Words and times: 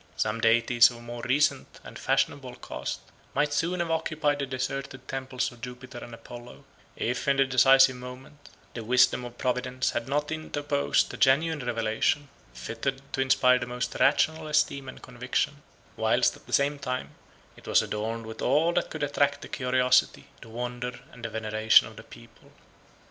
Some 0.17 0.41
deities 0.41 0.89
of 0.89 0.97
a 0.97 1.01
more 1.01 1.21
recent 1.21 1.79
and 1.83 1.99
fashionable 1.99 2.55
cast 2.55 3.01
might 3.35 3.53
soon 3.53 3.81
have 3.81 3.91
occupied 3.91 4.39
the 4.39 4.47
deserted 4.47 5.07
temples 5.07 5.51
of 5.51 5.61
Jupiter 5.61 5.99
and 5.99 6.11
Apollo, 6.15 6.63
if, 6.95 7.27
in 7.27 7.37
the 7.37 7.45
decisive 7.45 7.97
moment, 7.97 8.49
the 8.73 8.83
wisdom 8.83 9.23
of 9.23 9.37
Providence 9.37 9.91
had 9.91 10.07
not 10.07 10.31
interposed 10.31 11.13
a 11.13 11.17
genuine 11.17 11.63
revelation, 11.63 12.29
fitted 12.51 13.03
to 13.13 13.21
inspire 13.21 13.59
the 13.59 13.67
most 13.67 13.95
rational 13.99 14.47
esteem 14.47 14.89
and 14.89 15.03
conviction, 15.03 15.61
whilst, 15.95 16.35
at 16.35 16.47
the 16.47 16.53
same 16.53 16.79
time, 16.79 17.11
it 17.55 17.67
was 17.67 17.83
adorned 17.83 18.25
with 18.25 18.41
all 18.41 18.73
that 18.73 18.89
could 18.89 19.03
attract 19.03 19.43
the 19.43 19.47
curiosity, 19.47 20.25
the 20.41 20.49
wonder, 20.49 20.99
and 21.11 21.23
the 21.23 21.29
veneration 21.29 21.85
of 21.85 21.95
the 21.95 22.03
people. 22.03 22.51